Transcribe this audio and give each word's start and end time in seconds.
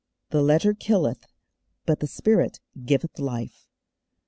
'_The 0.31 0.43
letter 0.43 0.73
killeth, 0.73 1.27
but 1.85 1.99
the 1.99 2.07
spirit 2.07 2.59
giveth 2.83 3.19
life. 3.19 3.67